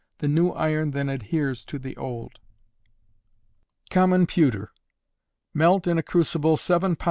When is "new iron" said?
0.27-0.89